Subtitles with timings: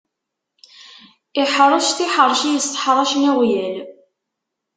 [1.41, 3.75] Iḥṛec tiḥeṛci yisseḥṛacen iɣwyal.